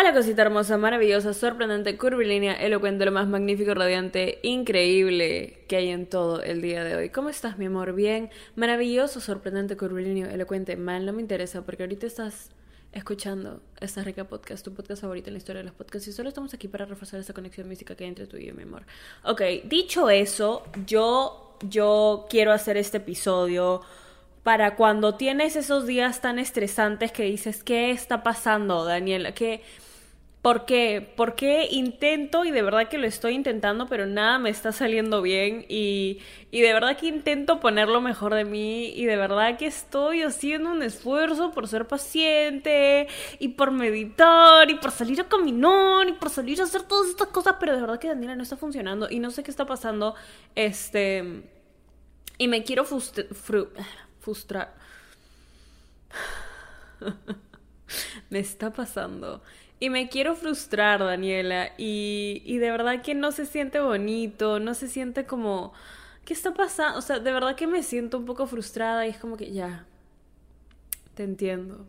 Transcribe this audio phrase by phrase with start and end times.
[0.00, 6.06] Hola cosita hermosa, maravillosa, sorprendente, curvilínea, elocuente, lo más magnífico, radiante, increíble que hay en
[6.06, 7.10] todo el día de hoy.
[7.10, 7.92] ¿Cómo estás, mi amor?
[7.94, 12.50] Bien, maravilloso, sorprendente, curvilíneo, elocuente, mal, no me interesa porque ahorita estás
[12.92, 16.28] escuchando esta rica podcast, tu podcast favorito en la historia de los podcasts y solo
[16.28, 18.84] estamos aquí para reforzar esa conexión mística que hay entre tú y yo, mi amor.
[19.24, 23.80] Ok, dicho eso, yo, yo quiero hacer este episodio
[24.44, 29.32] para cuando tienes esos días tan estresantes que dices, ¿qué está pasando, Daniela?
[29.32, 29.64] ¿Qué...
[30.42, 31.12] ¿Por qué?
[31.16, 35.66] Porque intento y de verdad que lo estoy intentando, pero nada me está saliendo bien
[35.68, 36.20] y,
[36.52, 40.22] y, de verdad que intento poner lo mejor de mí y de verdad que estoy
[40.22, 43.08] haciendo un esfuerzo por ser paciente
[43.40, 47.28] y por meditar y por salir a caminar y por salir a hacer todas estas
[47.28, 50.14] cosas, pero de verdad que Daniela no está funcionando y no sé qué está pasando.
[50.54, 51.42] Este...
[52.38, 54.72] Y me quiero frustrar.
[58.30, 59.42] me está pasando.
[59.80, 61.72] Y me quiero frustrar, Daniela.
[61.78, 65.72] Y, y de verdad que no se siente bonito, no se siente como...
[66.24, 66.98] ¿Qué está pasando?
[66.98, 69.86] O sea, de verdad que me siento un poco frustrada y es como que ya.
[71.14, 71.86] Te entiendo.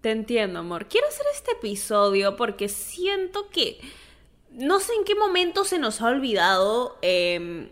[0.00, 0.86] Te entiendo, amor.
[0.86, 3.80] Quiero hacer este episodio porque siento que...
[4.50, 7.70] No sé en qué momento se nos ha olvidado eh,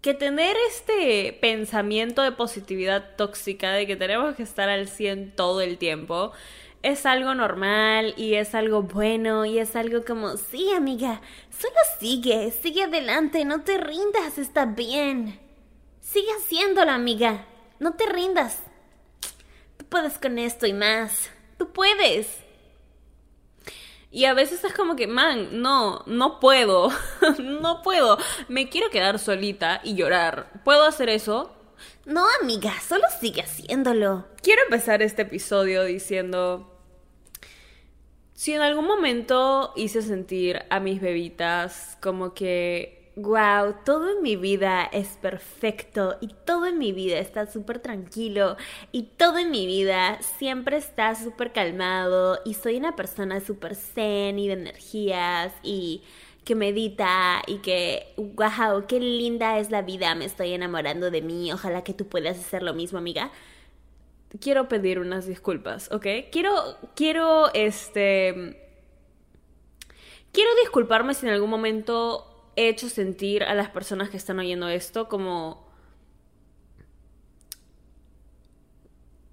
[0.00, 5.60] que tener este pensamiento de positividad tóxica de que tenemos que estar al 100 todo
[5.60, 6.32] el tiempo
[6.82, 12.50] es algo normal y es algo bueno y es algo como, sí amiga, solo sigue,
[12.52, 15.38] sigue adelante, no te rindas, está bien.
[16.00, 17.46] Sigue haciéndolo amiga,
[17.78, 18.58] no te rindas.
[19.76, 22.38] Tú puedes con esto y más, tú puedes.
[24.10, 26.90] Y a veces es como que, man, no, no puedo,
[27.38, 30.50] no puedo, me quiero quedar solita y llorar.
[30.64, 31.54] ¿Puedo hacer eso?
[32.06, 34.26] No, amiga, solo sigue haciéndolo.
[34.42, 36.69] Quiero empezar este episodio diciendo,
[38.40, 44.36] si en algún momento hice sentir a mis bebitas como que wow, todo en mi
[44.36, 48.56] vida es perfecto y todo en mi vida está súper tranquilo
[48.92, 54.38] y todo en mi vida siempre está súper calmado y soy una persona súper zen
[54.38, 56.02] y de energías y
[56.42, 61.52] que medita y que, wow, qué linda es la vida, me estoy enamorando de mí,
[61.52, 63.30] ojalá que tú puedas hacer lo mismo, amiga.
[64.38, 66.06] Quiero pedir unas disculpas, ¿ok?
[66.30, 66.54] Quiero,
[66.94, 68.68] quiero, este...
[70.32, 74.68] Quiero disculparme si en algún momento he hecho sentir a las personas que están oyendo
[74.68, 75.70] esto como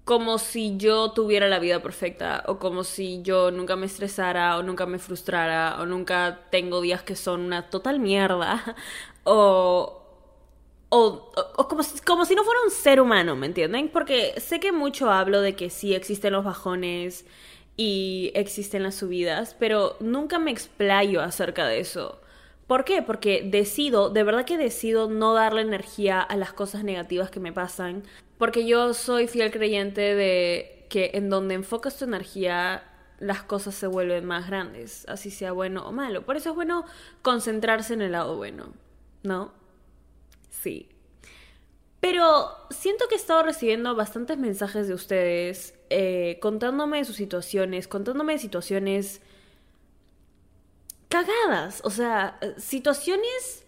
[0.08, 4.62] como si yo tuviera la vida perfecta o como si yo nunca me estresara o
[4.62, 8.74] nunca me frustrara o nunca tengo días que son una total mierda
[9.24, 9.97] o
[10.90, 11.30] o,
[11.68, 13.88] como, como si no fuera un ser humano, ¿me entienden?
[13.88, 17.26] Porque sé que mucho hablo de que sí existen los bajones
[17.76, 22.20] y existen las subidas, pero nunca me explayo acerca de eso.
[22.66, 23.02] ¿Por qué?
[23.02, 27.52] Porque decido, de verdad que decido no darle energía a las cosas negativas que me
[27.52, 28.02] pasan,
[28.36, 32.82] porque yo soy fiel creyente de que en donde enfocas tu energía
[33.20, 36.22] las cosas se vuelven más grandes, así sea bueno o malo.
[36.22, 36.84] Por eso es bueno
[37.22, 38.72] concentrarse en el lado bueno,
[39.22, 39.52] ¿no?
[40.62, 40.88] Sí.
[42.00, 47.88] Pero siento que he estado recibiendo bastantes mensajes de ustedes eh, contándome de sus situaciones,
[47.88, 49.20] contándome de situaciones
[51.08, 53.64] cagadas, o sea, situaciones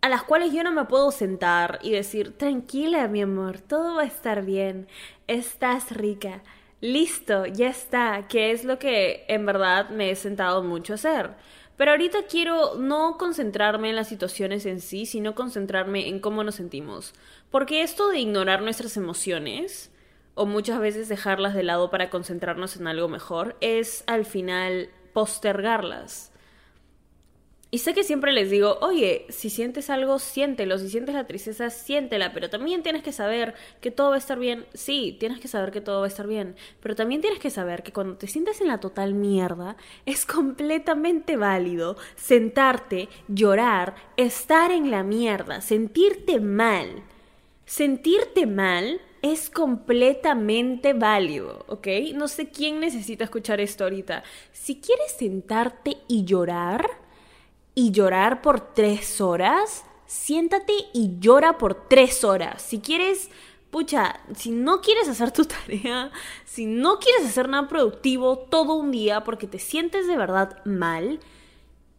[0.00, 4.02] a las cuales yo no me puedo sentar y decir, tranquila mi amor, todo va
[4.02, 4.88] a estar bien,
[5.26, 6.42] estás rica,
[6.80, 11.30] listo, ya está, que es lo que en verdad me he sentado mucho a hacer.
[11.76, 16.54] Pero ahorita quiero no concentrarme en las situaciones en sí, sino concentrarme en cómo nos
[16.54, 17.12] sentimos.
[17.50, 19.90] Porque esto de ignorar nuestras emociones,
[20.34, 26.32] o muchas veces dejarlas de lado para concentrarnos en algo mejor, es al final postergarlas.
[27.68, 31.68] Y sé que siempre les digo, oye, si sientes algo, siéntelo, si sientes la tristeza,
[31.68, 34.66] siéntela, pero también tienes que saber que todo va a estar bien.
[34.72, 37.82] Sí, tienes que saber que todo va a estar bien, pero también tienes que saber
[37.82, 39.76] que cuando te sientes en la total mierda,
[40.06, 47.02] es completamente válido sentarte, llorar, estar en la mierda, sentirte mal.
[47.64, 51.88] Sentirte mal es completamente válido, ¿ok?
[52.14, 54.22] No sé quién necesita escuchar esto ahorita.
[54.52, 57.05] Si quieres sentarte y llorar,
[57.76, 62.62] y llorar por tres horas, siéntate y llora por tres horas.
[62.62, 63.30] Si quieres,
[63.70, 66.10] pucha, si no quieres hacer tu tarea,
[66.46, 71.20] si no quieres hacer nada productivo todo un día porque te sientes de verdad mal,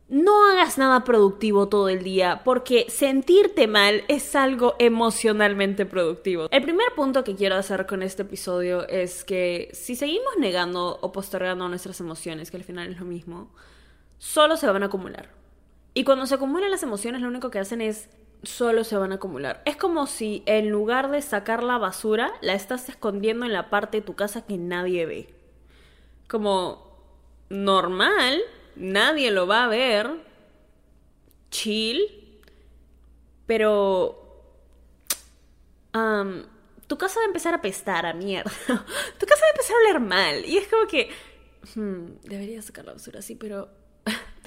[0.10, 6.48] no hagas nada productivo todo el día, porque sentirte mal es algo emocionalmente productivo.
[6.50, 11.12] El primer punto que quiero hacer con este episodio es que si seguimos negando o
[11.12, 13.52] postergando nuestras emociones, que al final es lo mismo,
[14.18, 15.37] solo se van a acumular.
[15.98, 18.08] Y cuando se acumulan las emociones, lo único que hacen es
[18.44, 19.64] solo se van a acumular.
[19.66, 23.98] Es como si en lugar de sacar la basura, la estás escondiendo en la parte
[23.98, 25.34] de tu casa que nadie ve.
[26.28, 27.02] Como
[27.50, 28.40] normal,
[28.76, 30.12] nadie lo va a ver,
[31.50, 32.00] chill,
[33.48, 34.24] pero
[36.86, 38.52] tu casa va a empezar a pestar a mierda.
[38.68, 40.46] tu casa va a empezar a oler mal.
[40.46, 41.10] Y es como que,
[41.74, 43.87] hmm, debería sacar la basura así, pero...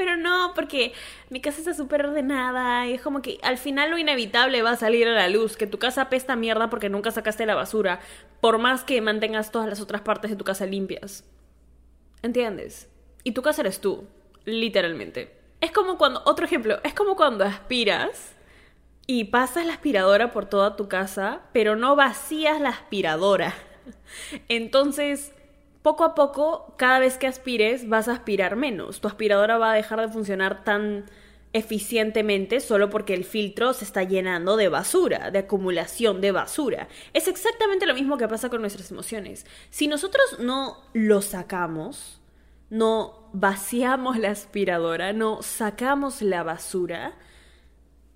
[0.01, 0.95] Pero no, porque
[1.29, 4.77] mi casa está súper ordenada y es como que al final lo inevitable va a
[4.77, 8.01] salir a la luz, que tu casa apesta mierda porque nunca sacaste la basura,
[8.41, 11.25] por más que mantengas todas las otras partes de tu casa limpias.
[12.23, 12.89] ¿Entiendes?
[13.25, 14.07] Y tu casa eres tú.
[14.47, 15.37] Literalmente.
[15.61, 18.33] Es como cuando, otro ejemplo, es como cuando aspiras
[19.07, 23.53] y pasas la aspiradora por toda tu casa, pero no vacías la aspiradora.
[24.49, 25.35] Entonces,
[25.83, 29.01] poco a poco, cada vez que aspires, vas a aspirar menos.
[29.01, 31.07] Tu aspiradora va a dejar de funcionar tan
[31.53, 36.89] eficientemente solo porque el filtro se está llenando de basura, de acumulación de basura.
[37.13, 39.47] Es exactamente lo mismo que pasa con nuestras emociones.
[39.71, 42.21] Si nosotros no lo sacamos,
[42.69, 47.15] no vaciamos la aspiradora, no sacamos la basura,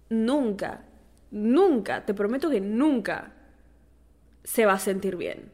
[0.08, 0.84] nunca,
[1.32, 3.32] nunca, te prometo que nunca
[4.44, 5.53] se va a sentir bien.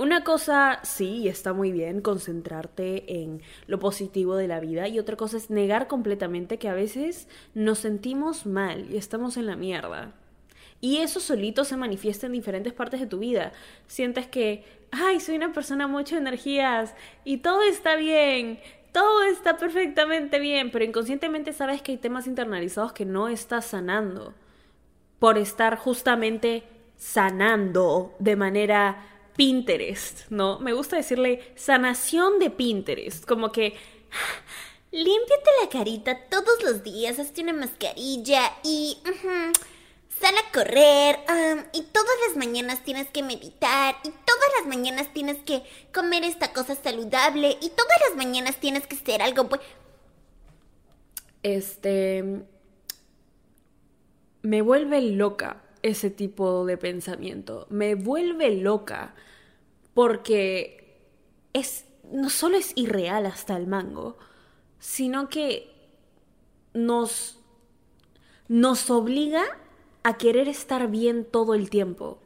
[0.00, 5.14] Una cosa, sí, está muy bien concentrarte en lo positivo de la vida y otra
[5.14, 10.14] cosa es negar completamente que a veces nos sentimos mal y estamos en la mierda.
[10.80, 13.52] Y eso solito se manifiesta en diferentes partes de tu vida.
[13.88, 18.58] Sientes que, ay, soy una persona mucho energías y todo está bien,
[18.92, 24.32] todo está perfectamente bien, pero inconscientemente sabes que hay temas internalizados que no estás sanando
[25.18, 26.62] por estar justamente
[26.96, 30.58] sanando de manera Pinterest, ¿no?
[30.60, 33.74] Me gusta decirle sanación de Pinterest, como que
[34.90, 38.98] límpiate la carita todos los días, hazte una mascarilla y
[40.20, 41.18] sal a correr
[41.72, 45.62] y todas las mañanas tienes que meditar y todas las mañanas tienes que
[45.94, 49.60] comer esta cosa saludable y todas las mañanas tienes que hacer algo pues
[51.42, 52.42] este
[54.42, 59.14] me vuelve loca ese tipo de pensamiento me vuelve loca
[59.94, 60.98] porque
[61.52, 64.18] es no solo es irreal hasta el mango
[64.78, 65.70] sino que
[66.74, 67.38] nos
[68.48, 69.44] nos obliga
[70.02, 72.18] a querer estar bien todo el tiempo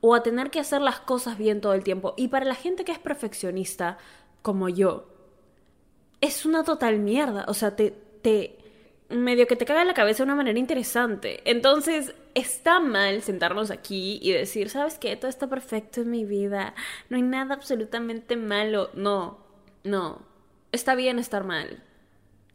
[0.00, 2.14] o a tener que hacer las cosas bien todo el tiempo.
[2.16, 3.98] Y para la gente que es perfeccionista,
[4.42, 5.08] como yo,
[6.20, 7.44] es una total mierda.
[7.48, 7.90] O sea, te,
[8.22, 8.56] te
[9.08, 11.40] medio que te caga la cabeza de una manera interesante.
[11.50, 15.16] Entonces, está mal sentarnos aquí y decir, ¿sabes qué?
[15.16, 16.74] Todo está perfecto en mi vida.
[17.08, 18.90] No hay nada absolutamente malo.
[18.94, 19.38] No,
[19.84, 20.22] no.
[20.72, 21.82] Está bien estar mal.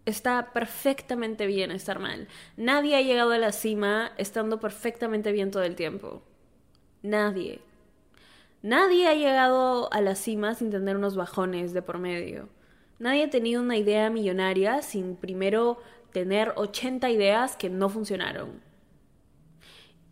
[0.06, 2.28] Está perfectamente bien estar mal.
[2.58, 6.24] Nadie ha llegado a la cima estando perfectamente bien todo el tiempo.
[7.02, 7.62] Nadie.
[8.62, 12.50] Nadie ha llegado a la cima sin tener unos bajones de por medio.
[13.00, 15.80] Nadie ha tenido una idea millonaria sin primero
[16.12, 18.73] tener 80 ideas que no funcionaron.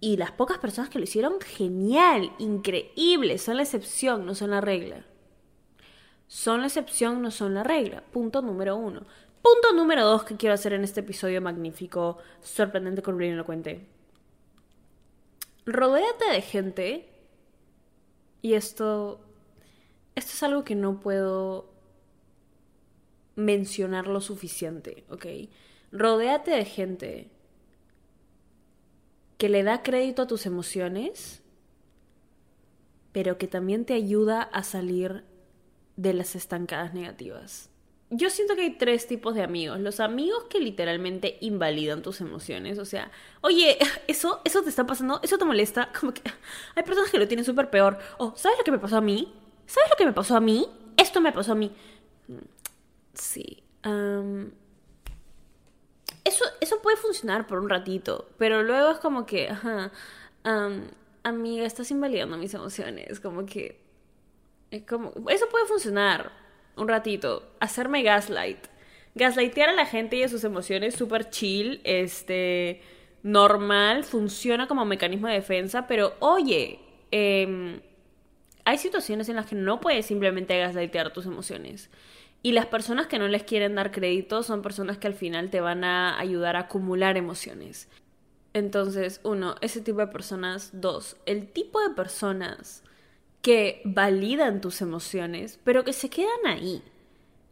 [0.04, 4.60] Y las pocas personas que lo hicieron, genial, increíble, son la excepción, no son la
[4.60, 5.06] regla.
[6.28, 8.04] Son la excepción, no son la regla.
[8.12, 9.06] Punto número uno.
[9.44, 13.88] Punto número dos que quiero hacer en este episodio magnífico, sorprendente, con lo cuente.
[15.68, 17.10] Rodéate de gente.
[18.42, 19.22] Y esto.
[20.16, 21.70] Esto es algo que no puedo
[23.36, 25.26] mencionar lo suficiente, ¿ok?
[25.92, 27.30] Rodéate de gente
[29.42, 31.42] que le da crédito a tus emociones,
[33.12, 35.24] pero que también te ayuda a salir
[35.98, 37.72] de las estancadas negativas
[38.14, 39.80] yo siento que hay tres tipos de amigos.
[39.80, 42.78] Los amigos que literalmente invalidan tus emociones.
[42.78, 45.90] O sea, oye, eso, eso te está pasando, eso te molesta.
[46.00, 46.22] Como que
[46.76, 47.98] hay personas que lo tienen súper peor.
[48.18, 49.34] O, ¿sabes lo que me pasó a mí?
[49.66, 50.68] ¿Sabes lo que me pasó a mí?
[50.98, 51.72] Esto me pasó a mí.
[53.14, 53.64] Sí.
[56.24, 58.30] Eso, eso puede funcionar por un ratito.
[58.38, 59.92] Pero luego es como que, ajá.
[61.24, 63.20] amiga, estás invalidando mis emociones.
[63.20, 63.80] Como que.
[64.72, 66.32] Es como, eso puede funcionar
[66.76, 68.68] un ratito, hacerme gaslight.
[69.16, 72.82] Gaslightear a la gente y a sus emociones súper chill, este,
[73.24, 76.80] normal, funciona como mecanismo de defensa, pero oye,
[77.12, 77.82] em,
[78.64, 81.90] hay situaciones en las que no puedes simplemente gaslightear tus emociones.
[82.44, 85.62] Y las personas que no les quieren dar crédito son personas que al final te
[85.62, 87.88] van a ayudar a acumular emociones.
[88.54, 90.72] Entonces, uno, ese tipo de personas.
[90.74, 92.84] Dos, el tipo de personas
[93.42, 96.82] que validan tus emociones, pero que se quedan ahí.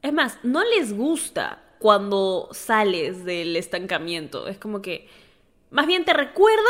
[0.01, 4.48] Es más, no les gusta cuando sales del estancamiento.
[4.48, 5.08] Es como que,
[5.72, 6.63] más bien te recuerdan,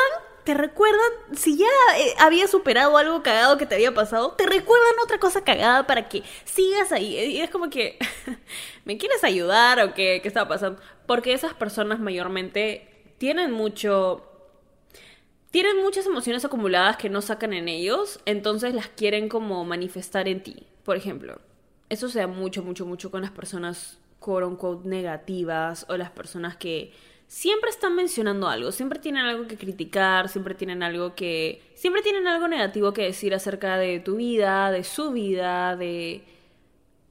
[0.50, 1.68] te recuerdan, si ya
[2.00, 6.10] eh, habías superado algo cagado que te había pasado, te recuerdan otra cosa cagada para
[6.10, 7.14] que sigas ahí.
[7.18, 8.00] Y es como que,
[8.84, 10.22] ¿me quieres ayudar o qué?
[10.24, 10.82] ¿Qué está pasando?
[11.06, 14.26] Porque esas personas mayormente tienen mucho
[15.52, 20.42] tienen muchas emociones acumuladas que no sacan en ellos, entonces las quieren como manifestar en
[20.42, 20.66] ti.
[20.84, 21.40] Por ejemplo,
[21.90, 26.92] eso se mucho, mucho, mucho con las personas quote unquote negativas o las personas que
[27.30, 31.62] siempre están mencionando algo, siempre tienen algo que criticar, siempre tienen algo que.
[31.76, 36.26] siempre tienen algo negativo que decir acerca de tu vida, de su vida, de.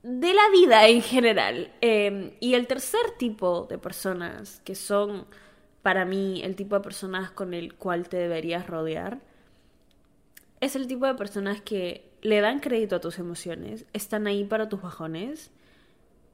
[0.02, 1.72] de la vida en general.
[1.80, 5.26] Em, y el tercer tipo de personas que son
[5.82, 9.20] para mí el tipo de personas con el cual te deberías rodear
[10.60, 14.68] es el tipo de personas que le dan crédito a tus emociones, están ahí para
[14.68, 15.52] tus bajones,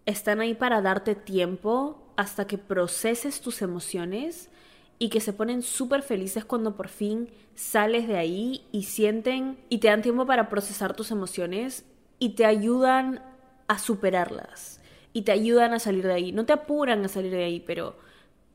[0.06, 4.50] están ahí para darte tiempo hasta que proceses tus emociones
[4.98, 9.78] y que se ponen súper felices cuando por fin sales de ahí y sienten y
[9.78, 11.84] te dan tiempo para procesar tus emociones
[12.18, 13.22] y te ayudan
[13.66, 14.80] a superarlas
[15.12, 16.32] y te ayudan a salir de ahí.
[16.32, 17.96] No te apuran a salir de ahí, pero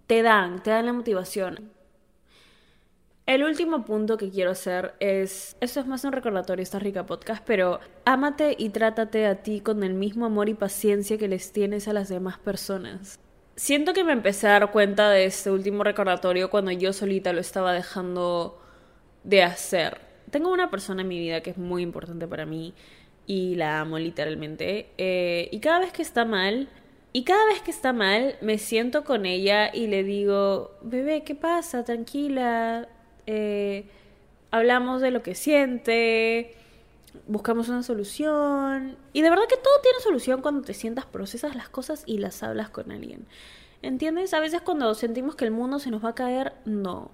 [0.07, 1.71] te dan, te dan la motivación.
[3.29, 7.43] El último punto que quiero hacer es, esto es más un recordatorio, esta rica podcast,
[7.45, 11.87] pero ámate y trátate a ti con el mismo amor y paciencia que les tienes
[11.87, 13.19] a las demás personas.
[13.55, 17.39] Siento que me empecé a dar cuenta de este último recordatorio cuando yo solita lo
[17.39, 18.59] estaba dejando
[19.23, 20.01] de hacer.
[20.31, 22.73] Tengo una persona en mi vida que es muy importante para mí
[23.27, 24.89] y la amo literalmente.
[24.97, 26.67] Eh, y cada vez que está mal,
[27.13, 31.35] y cada vez que está mal, me siento con ella y le digo, bebé, ¿qué
[31.35, 31.83] pasa?
[31.83, 32.89] Tranquila.
[33.31, 33.85] Eh,
[34.49, 36.55] hablamos de lo que siente,
[37.27, 38.97] buscamos una solución.
[39.13, 42.41] Y de verdad que todo tiene solución cuando te sientas, procesas las cosas y las
[42.41, 43.27] hablas con alguien.
[43.83, 44.33] ¿Entiendes?
[44.33, 47.11] A veces cuando sentimos que el mundo se nos va a caer, no.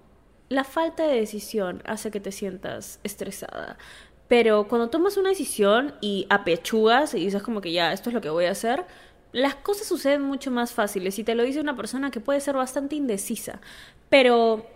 [0.47, 3.77] La falta de decisión hace que te sientas estresada.
[4.29, 8.21] Pero cuando tomas una decisión y apechugas y dices como que ya, esto es lo
[8.21, 8.85] que voy a hacer,
[9.33, 12.55] las cosas suceden mucho más fáciles y te lo dice una persona que puede ser
[12.55, 13.59] bastante indecisa.
[14.07, 14.74] Pero...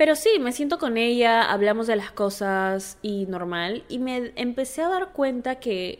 [0.00, 3.84] Pero sí, me siento con ella, hablamos de las cosas y normal.
[3.90, 5.98] Y me empecé a dar cuenta que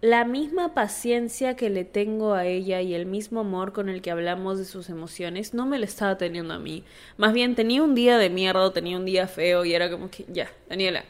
[0.00, 4.10] la misma paciencia que le tengo a ella y el mismo amor con el que
[4.10, 6.82] hablamos de sus emociones no me lo estaba teniendo a mí.
[7.18, 10.24] Más bien tenía un día de mierda, tenía un día feo y era como que,
[10.28, 11.04] ya, Daniela,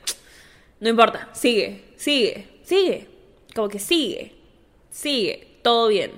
[0.80, 3.06] no importa, sigue, sigue, sigue,
[3.54, 4.32] como que sigue
[4.90, 6.10] sigue, todo bien,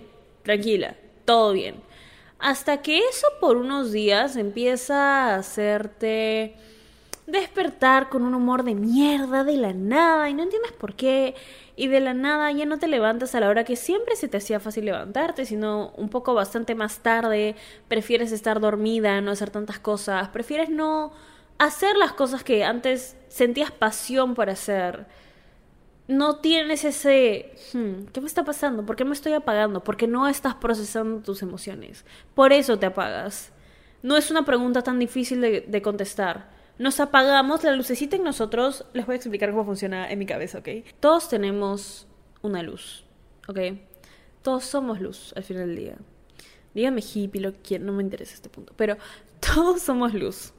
[0.42, 1.74] tranquila, todo bien.
[2.44, 6.54] Hasta que eso por unos días empieza a hacerte
[7.26, 11.34] despertar con un humor de mierda de la nada y no entiendes por qué.
[11.74, 14.36] Y de la nada ya no te levantas a la hora que siempre se te
[14.36, 17.56] hacía fácil levantarte, sino un poco bastante más tarde.
[17.88, 20.28] Prefieres estar dormida, no hacer tantas cosas.
[20.28, 21.12] Prefieres no
[21.56, 25.06] hacer las cosas que antes sentías pasión por hacer
[26.06, 28.84] no tienes ese, hmm, ¿qué me está pasando?
[28.84, 29.82] ¿Por qué me estoy apagando?
[29.82, 32.04] Porque no estás procesando tus emociones.
[32.34, 33.52] Por eso te apagas.
[34.02, 36.50] No es una pregunta tan difícil de, contestar.
[36.78, 40.58] Nos apagamos, la lucecita en nosotros, les voy a explicar cómo funciona en mi cabeza,
[40.58, 40.68] ¿ok?
[41.00, 42.06] Todos tenemos
[42.42, 43.06] una luz,
[43.48, 43.58] ¿ok?
[44.42, 45.96] Todos somos luz al final del día.
[46.74, 48.98] Dígame hippie, lo que no me interesa este punto, pero
[49.54, 50.52] todos somos luz.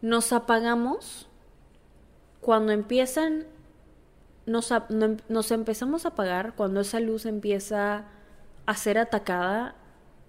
[0.00, 1.29] Nos apagamos
[2.40, 3.46] cuando empiezan,
[4.46, 4.72] nos,
[5.28, 8.06] nos empezamos a apagar, cuando esa luz empieza
[8.66, 9.74] a ser atacada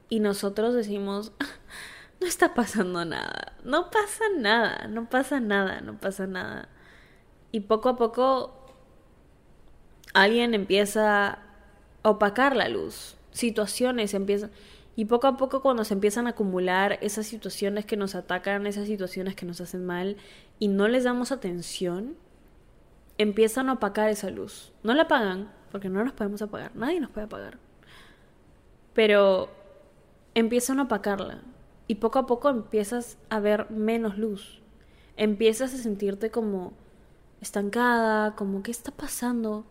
[0.09, 1.31] y nosotros decimos,
[2.19, 6.69] no está pasando nada, no pasa nada, no pasa nada, no pasa nada.
[7.51, 8.53] Y poco a poco
[10.13, 11.39] alguien empieza a
[12.03, 14.51] opacar la luz, situaciones empiezan...
[14.93, 18.87] Y poco a poco cuando se empiezan a acumular esas situaciones que nos atacan, esas
[18.87, 20.17] situaciones que nos hacen mal
[20.61, 22.15] y no les damos atención,
[23.17, 24.71] empiezan a opacar esa luz.
[24.83, 27.57] No la apagan, porque no nos podemos apagar, nadie nos puede apagar.
[28.93, 29.49] Pero
[30.35, 31.41] empiezan a opacarla
[31.87, 34.61] y poco a poco empiezas a ver menos luz.
[35.17, 36.73] Empiezas a sentirte como
[37.41, 39.65] estancada, como ¿qué está pasando?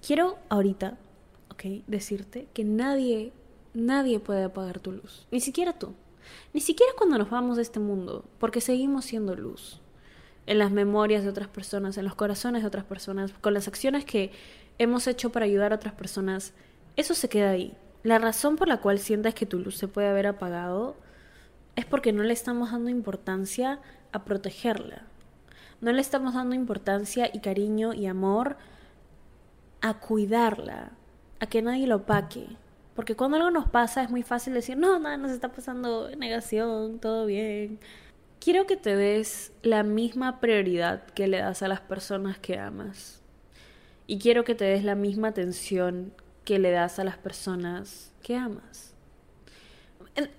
[0.00, 0.96] Quiero ahorita,
[1.50, 1.64] ¿ok?
[1.86, 3.32] Decirte que nadie
[3.74, 5.92] Nadie puede apagar tu luz, ni siquiera tú.
[6.52, 9.80] Ni siquiera cuando nos vamos de este mundo, porque seguimos siendo luz.
[10.48, 14.06] En las memorias de otras personas, en los corazones de otras personas, con las acciones
[14.06, 14.32] que
[14.78, 16.54] hemos hecho para ayudar a otras personas,
[16.96, 17.76] eso se queda ahí.
[18.02, 20.96] La razón por la cual sientas que tu luz se puede haber apagado
[21.76, 23.78] es porque no le estamos dando importancia
[24.10, 25.02] a protegerla.
[25.82, 28.56] No le estamos dando importancia y cariño y amor
[29.82, 30.92] a cuidarla,
[31.40, 32.46] a que nadie lo opaque.
[32.96, 37.00] Porque cuando algo nos pasa es muy fácil decir, no, nada nos está pasando, negación,
[37.00, 37.78] todo bien.
[38.40, 43.20] Quiero que te des la misma prioridad que le das a las personas que amas.
[44.06, 46.14] Y quiero que te des la misma atención
[46.44, 48.94] que le das a las personas que amas.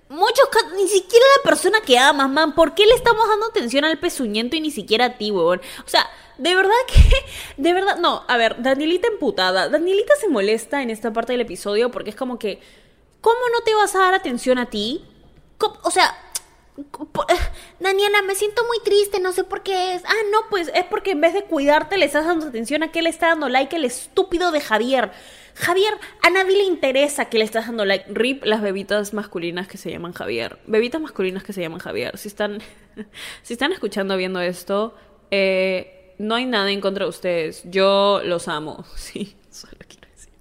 [0.08, 2.54] Muchos casos, ni siquiera la persona que amas, man.
[2.54, 5.60] ¿Por qué le estamos dando atención al pezuñento y ni siquiera a ti, weón?
[5.84, 7.26] O sea, de verdad que.
[7.62, 7.96] De verdad.
[7.98, 9.68] No, a ver, Danielita emputada.
[9.68, 12.60] Danielita se molesta en esta parte del episodio porque es como que.
[13.20, 15.04] ¿Cómo no te vas a dar atención a ti?
[15.82, 16.29] O sea.
[17.90, 20.04] Daniela, me siento muy triste, no sé por qué es.
[20.04, 23.02] Ah, no, pues es porque en vez de cuidarte le estás dando atención a que
[23.02, 25.10] le está dando like el estúpido de Javier.
[25.56, 28.04] Javier, a nadie le interesa que le estás dando like.
[28.08, 30.60] Rip las bebitas masculinas que se llaman Javier.
[30.68, 32.16] Bebitas masculinas que se llaman Javier.
[32.16, 32.60] Si están,
[33.42, 34.94] si están escuchando, viendo esto,
[35.32, 37.62] eh, no hay nada en contra de ustedes.
[37.64, 38.84] Yo los amo.
[38.96, 40.32] Sí, solo quiero decir.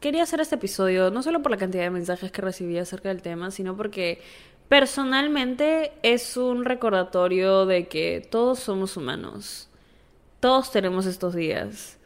[0.00, 3.22] Quería hacer este episodio no solo por la cantidad de mensajes que recibí acerca del
[3.22, 4.20] tema, sino porque
[4.68, 9.68] personalmente es un recordatorio de que todos somos humanos.
[10.40, 11.98] Todos tenemos estos días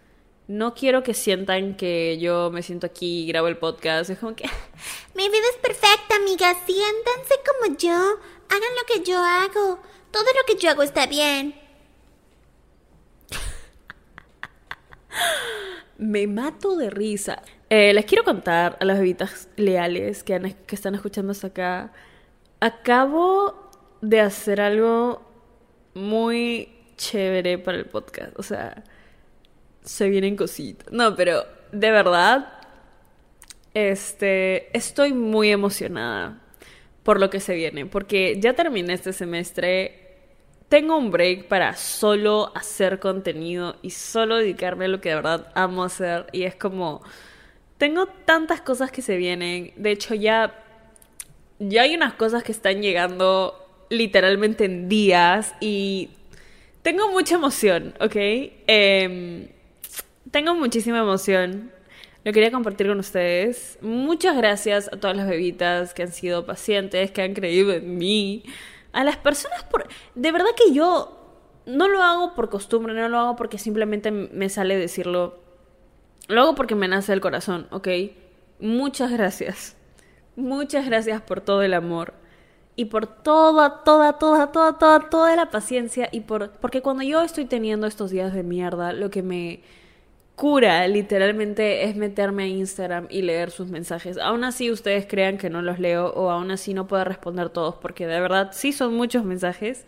[0.53, 4.11] no quiero que sientan que yo me siento aquí y grabo el podcast.
[4.11, 4.45] Es como que...
[5.15, 6.55] Mi vida es perfecta, amiga.
[6.67, 7.93] Siéntanse como yo.
[7.93, 9.81] Hagan lo que yo hago.
[10.11, 11.55] Todo lo que yo hago está bien.
[15.97, 17.43] me mato de risa.
[17.71, 21.93] Eh, les quiero contar a las bebitas leales que, que están escuchando hasta acá.
[22.63, 25.23] Acabo de hacer algo
[25.95, 28.39] muy chévere para el podcast.
[28.39, 28.83] O sea
[29.85, 30.93] se vienen cositas.
[30.93, 32.53] No, pero de verdad,
[33.75, 36.41] este, estoy muy emocionada
[37.03, 39.99] por lo que se viene, porque ya terminé este semestre.
[40.69, 45.53] Tengo un break para solo hacer contenido y solo dedicarme a lo que de verdad
[45.55, 46.27] amo hacer.
[46.33, 47.03] Y es como,
[47.77, 49.75] tengo tantas cosas que se vienen.
[49.77, 50.62] De hecho, ya,
[51.69, 56.11] ya hay unas cosas que están llegando literalmente en días y
[56.83, 58.17] tengo mucha emoción, ¿ok?
[58.17, 59.51] Eh,
[60.31, 61.71] tengo muchísima emoción.
[62.25, 63.79] Lo quería compartir con ustedes.
[63.81, 68.45] Muchas gracias a todas las bebitas que han sido pacientes, que han creído en mí.
[68.93, 69.87] A las personas por...
[70.15, 71.19] De verdad que yo
[71.67, 75.41] no lo hago por costumbre, no lo hago porque simplemente me sale decirlo.
[76.29, 77.89] Lo hago porque me nace el corazón, ¿ok?
[78.61, 79.77] Muchas gracias.
[80.37, 82.15] Muchas gracias por todo el amor.
[82.75, 86.09] Y por toda, toda, toda, toda, toda, toda la paciencia.
[86.11, 86.51] Y por...
[86.53, 89.61] Porque cuando yo estoy teniendo estos días de mierda, lo que me
[90.37, 94.19] cura literalmente es meterme a Instagram y leer sus mensajes.
[94.19, 97.77] Aún así ustedes crean que no los leo o aún así no puedo responder todos
[97.77, 99.87] porque de verdad sí son muchos mensajes.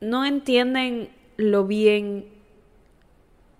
[0.00, 2.26] No entienden lo bien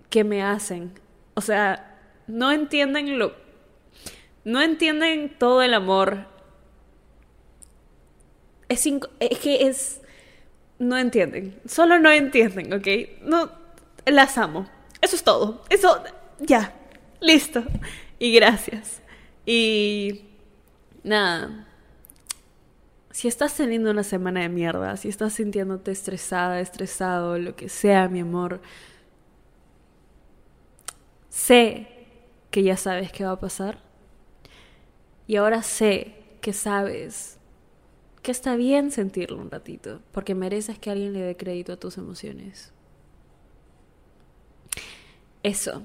[0.09, 0.93] que me hacen.
[1.35, 3.33] O sea, no entienden lo...
[4.43, 6.25] No entienden todo el amor.
[8.69, 8.87] Es,
[9.41, 10.01] que es...
[10.79, 11.59] No entienden.
[11.65, 12.87] Solo no entienden, ¿ok?
[13.21, 13.51] No,
[14.05, 14.67] las amo.
[15.01, 15.63] Eso es todo.
[15.69, 16.03] Eso,
[16.39, 16.73] ya.
[17.19, 17.63] Listo.
[18.17, 19.01] Y gracias.
[19.45, 20.21] Y
[21.03, 21.67] nada.
[23.11, 28.07] Si estás teniendo una semana de mierda, si estás sintiéndote estresada, estresado, lo que sea,
[28.07, 28.61] mi amor,
[31.29, 31.87] sé
[32.51, 33.90] que ya sabes qué va a pasar.
[35.31, 37.37] Y ahora sé que sabes
[38.21, 41.97] que está bien sentirlo un ratito, porque mereces que alguien le dé crédito a tus
[41.97, 42.73] emociones.
[45.41, 45.83] Eso.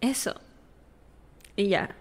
[0.00, 0.36] Eso.
[1.56, 1.96] Y ya.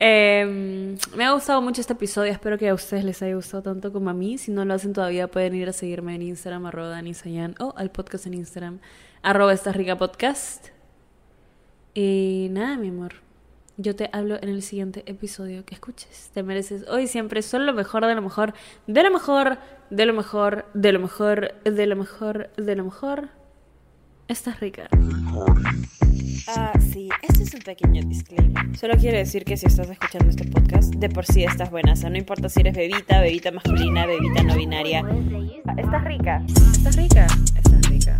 [0.00, 2.32] Em, me ha gustado mucho este episodio.
[2.32, 4.38] Espero que a ustedes les haya gustado tanto como a mí.
[4.38, 7.12] Si no lo hacen todavía, pueden ir a seguirme en Instagram, arroba Dani
[7.60, 8.80] o al podcast en Instagram,
[9.22, 10.70] arroba esta rica podcast.
[11.94, 13.25] Y nada, mi amor.
[13.78, 16.30] Yo te hablo en el siguiente episodio que escuches.
[16.32, 18.54] Te mereces hoy siempre solo lo mejor de lo mejor,
[18.86, 19.58] de lo mejor,
[19.90, 23.28] de lo mejor, de lo mejor, de lo mejor, de lo mejor.
[24.28, 24.88] Estás rica.
[26.48, 28.78] Ah, sí, este es un pequeño disclaimer.
[28.78, 31.92] Solo quiero decir que si estás escuchando este podcast, de por sí estás buena.
[31.92, 35.02] O sea, no importa si eres bebita, bebita masculina, bebita no binaria.
[35.66, 36.42] Ah, estás rica.
[36.46, 37.26] Estás rica.
[37.56, 38.16] Estás rica.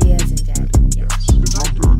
[0.00, 0.16] Lo
[0.90, 1.08] quiero.
[1.08, 1.90] Días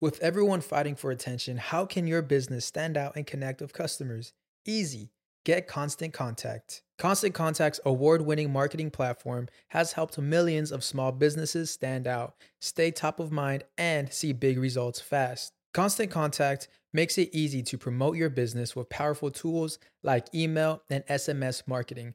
[0.00, 4.32] With everyone fighting for attention, how can your business stand out and connect with customers?
[4.66, 5.10] Easy.
[5.44, 6.82] Get Constant Contact.
[6.98, 12.90] Constant Contact's award winning marketing platform has helped millions of small businesses stand out, stay
[12.90, 15.52] top of mind, and see big results fast.
[15.74, 21.04] Constant Contact makes it easy to promote your business with powerful tools like email and
[21.06, 22.14] SMS marketing,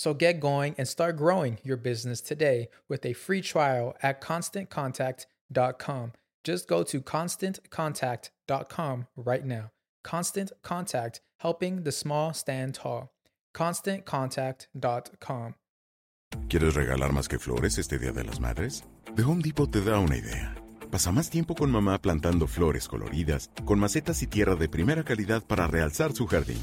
[0.00, 6.12] So get going and start growing your business today with a free trial at constantcontact.com.
[6.42, 9.72] Just go to constantcontact.com right now.
[10.02, 13.12] Constant Contact, helping the small stand tall.
[13.54, 15.54] ConstantContact.com.
[16.48, 18.84] ¿Quieres regalar más que flores este Día de las Madres?
[19.16, 20.54] The Home Depot te da una idea.
[20.90, 25.42] Pasa más tiempo con mamá plantando flores coloridas, con macetas y tierra de primera calidad
[25.46, 26.62] para realzar su jardín.